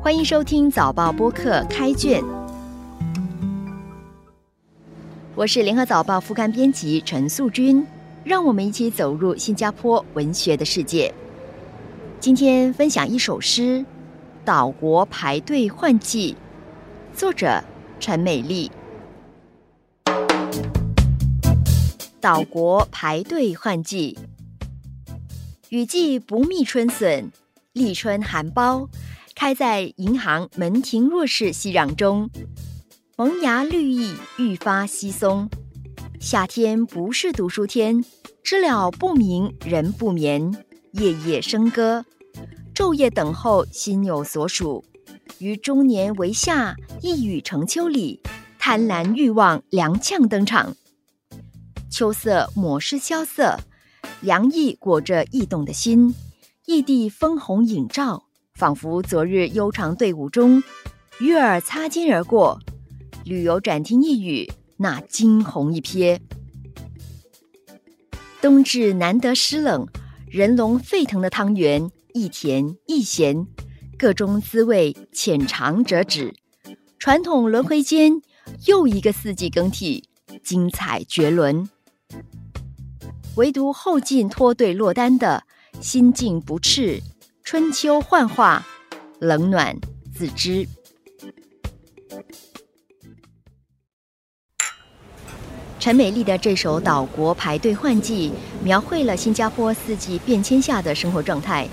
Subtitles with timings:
[0.00, 2.22] 欢迎收听早报播客开卷，
[5.34, 7.84] 我是联合早报副刊编辑陈素君，
[8.22, 11.12] 让我们一起走入新加坡文学的世界。
[12.20, 13.80] 今天分享一首诗
[14.44, 16.36] 《岛国排队换季》，
[17.18, 17.62] 作者
[17.98, 18.70] 陈美丽。
[22.20, 24.16] 岛国排队换季，
[25.70, 27.30] 雨季不觅春笋，
[27.72, 28.88] 立春含苞。
[29.40, 32.28] 开在银行门庭若市熙攘中，
[33.16, 35.48] 萌芽绿意愈发稀松。
[36.18, 38.04] 夏天不是读书天，
[38.42, 40.52] 知了不鸣人不眠，
[40.90, 42.04] 夜夜笙歌，
[42.74, 44.84] 昼夜等候，心有所属。
[45.38, 48.20] 于中年为夏，一语成秋里，
[48.58, 50.74] 贪婪欲望踉跄登场。
[51.88, 53.56] 秋色抹拭萧瑟，
[54.20, 56.12] 凉意裹着异动的心，
[56.66, 58.24] 异地枫红映照。
[58.58, 60.60] 仿佛昨日悠长队伍中，
[61.20, 62.58] 鱼儿擦肩而过，
[63.24, 66.18] 旅游展厅一语，那惊鸿一瞥。
[68.40, 69.86] 冬至难得湿冷，
[70.28, 73.46] 人龙沸腾的汤圆，一甜一咸，
[73.96, 76.34] 各中滋味浅尝辄止。
[76.98, 78.20] 传统轮回间，
[78.66, 80.02] 又一个四季更替，
[80.42, 81.70] 精彩绝伦。
[83.36, 85.44] 唯独后进脱队落单的
[85.80, 87.00] 心境不赤。
[87.50, 88.62] 春秋幻化，
[89.20, 89.74] 冷暖
[90.14, 90.68] 自知。
[95.80, 98.30] 陈美丽的这首《岛国排队换季》，
[98.62, 101.66] 描绘了新加坡四季变迁下的生活状态。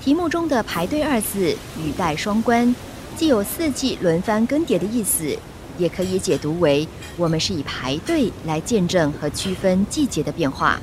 [0.00, 2.72] 题目中的“排队”二字，语带双关，
[3.16, 5.36] 既有四季轮番更迭的意思，
[5.78, 10.80] 也可以解读为我们是以排队来见证和区分季节的变化。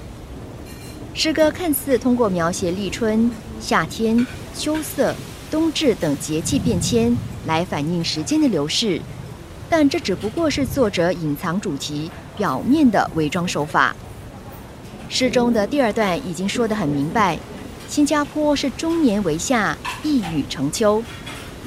[1.13, 3.31] 诗歌看似通过描写立春。
[3.59, 4.25] 夏天、
[4.56, 5.16] 秋色、
[5.50, 7.16] 冬至等节气变迁，
[7.48, 9.02] 来反映时间的流逝，
[9.70, 13.95] 但这只不过是作者隐藏主题、表面的伪装手法。
[15.09, 17.38] 诗中的第二段已经说得很明白：
[17.88, 21.03] 新加坡是终年为夏，一雨成秋，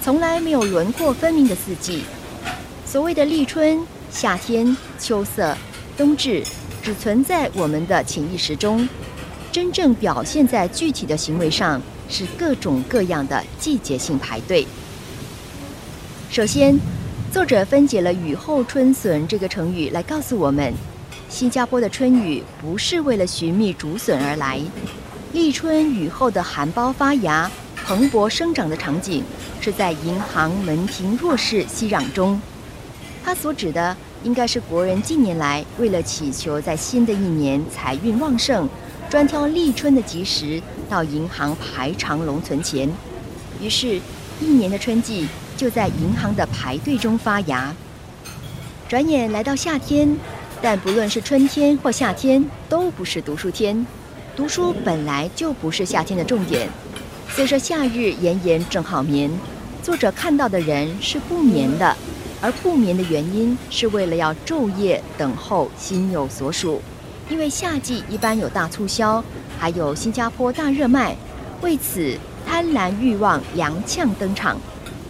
[0.03, 2.03] 从来没有轮廓分明的四季。
[2.85, 3.81] 所谓的立春、
[4.11, 5.57] 夏天、秋色、
[5.97, 6.43] 冬至，
[6.83, 8.89] 只存在我们的潜意识中。
[9.51, 14.67] 真正表现在具体的行为上，是各种各样的季节性排队。
[16.31, 16.79] 首先，
[17.33, 20.73] 作者分解了“雨后春笋”这个成语来告诉我们，
[21.31, 24.61] 新加坡的春雨不是为了寻觅竹笋而来。
[25.33, 27.51] 立春雨后的含苞发芽、
[27.87, 29.25] 蓬勃生长的场景，
[29.61, 32.41] 是在银行门庭若市、熙攘中。
[33.25, 38.69] 它所指的，应该是国人近年来为了祈求在新的一年财运旺盛。
[39.11, 42.87] 专挑立春的吉时到银行排长龙存钱，
[43.59, 43.99] 于是，
[44.39, 45.27] 一年的春季
[45.57, 47.75] 就在银行的排队中发芽。
[48.87, 50.15] 转眼来到夏天，
[50.61, 53.87] 但不论是春天或夏天，都不是读书天。
[54.37, 56.69] 读书本来就不是夏天的重点。
[57.31, 59.31] 虽说夏日炎炎正好眠，
[59.83, 61.97] 作者看到的人是不眠的，
[62.43, 66.83] 而不眠的原因是为了要昼夜等候，心有所属。
[67.31, 69.23] 因为夏季一般有大促销，
[69.59, 71.15] 还有新加坡大热卖，
[71.61, 72.17] 为此
[72.47, 74.57] 贪婪欲望踉跄登场。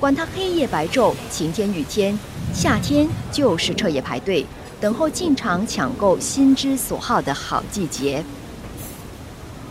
[0.01, 2.19] 管他黑夜白昼、晴天雨天，
[2.53, 4.45] 夏天就是彻夜排队，
[4.81, 8.25] 等候进场抢购心之所好的好季节。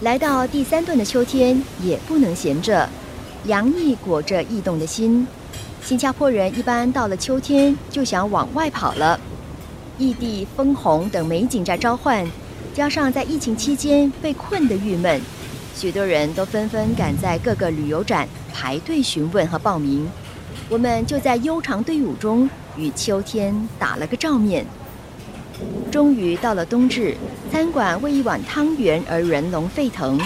[0.01, 2.87] 来到第三段的秋天，也不能闲着，
[3.43, 5.27] 凉意裹着异动的心。
[5.83, 9.19] 新加坡人一般到了秋天就想往外跑了。
[9.97, 12.25] 异地枫红等美景在召唤，
[12.73, 15.19] 加上在疫情期间被困的郁闷，
[15.75, 20.07] 许多人都纷纷赶在各个旅游展排队询问和报名。
[20.69, 24.63] 我们就在悠长队伍中与秋天打了个照面。
[25.91, 27.17] 终于到了冬至，
[27.51, 30.21] 餐馆为一碗汤圆而人龙沸腾，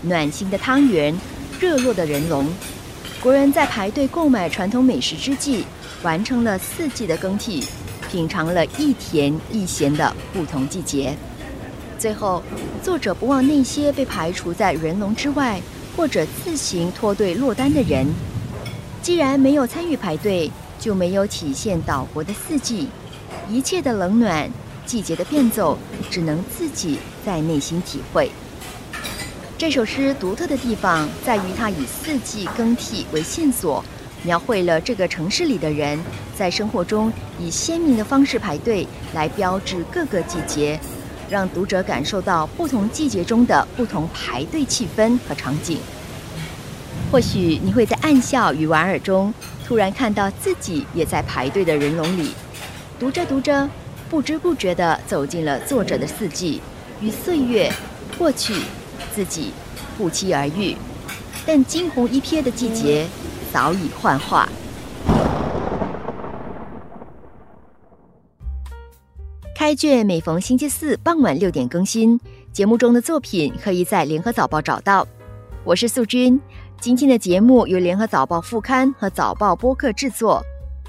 [0.00, 1.14] 暖心的汤圆，
[1.60, 2.48] 热络的人龙。
[3.20, 5.66] 国人在排队购买传统美食之际，
[6.02, 7.62] 完成了四季的更替。
[8.12, 11.16] 品尝了一甜一咸的不同季节，
[11.98, 12.42] 最后，
[12.82, 15.58] 作者不忘那些被排除在人龙之外
[15.96, 18.06] 或者自行脱队落单的人。
[19.00, 22.90] 既然没有参与排队，就没有体现岛国的四季，
[23.48, 24.46] 一切的冷暖、
[24.84, 25.78] 季节的变奏，
[26.10, 28.30] 只能自己在内心体会。
[29.56, 33.82] 这首诗独特的地方在于，它以四季更替为线索。
[34.24, 35.98] 描绘了这个城市里的人
[36.36, 40.78] 在生活中以鲜明的方式排队来标志各个季节，
[41.28, 45.78] 让读者感受到不同季节中的不同排队气氛和场景。
[47.10, 49.32] 或许你会在暗笑与莞尔中，
[49.66, 52.32] 突然看到自己也在排队的人龙里。
[52.98, 53.68] 读着读着，
[54.08, 56.60] 不知不觉地走进了作者的四季
[57.00, 57.70] 与岁月，
[58.16, 58.54] 过去，
[59.14, 59.52] 自己
[59.98, 60.76] 不期而遇。
[61.44, 63.06] 但惊鸿一瞥的季节
[63.52, 64.48] 早已幻化。
[69.54, 72.18] 开卷每逢星期四傍晚六点更新，
[72.50, 75.06] 节目中的作品可以在《联合早报》找到。
[75.64, 76.40] 我是素君，
[76.80, 80.42] 今天的节目由《联合早报》副刊和早报播客制作，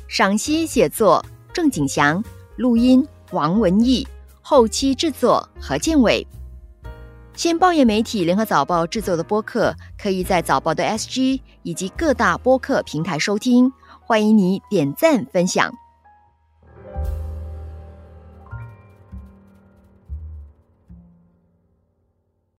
[0.07, 2.23] 赏析写作郑景祥，
[2.55, 4.07] 录音王文义，
[4.41, 6.25] 后期制作何建伟。
[7.35, 15.73] 现报业媒体《联合早报》制作的播客，可以在早报的 SG 以及各大播客平台收听，欢迎你点赞分享。